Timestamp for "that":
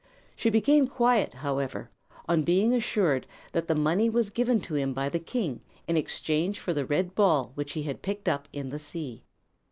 3.51-3.67